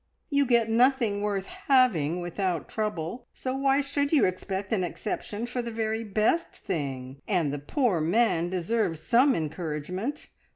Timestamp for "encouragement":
9.35-10.29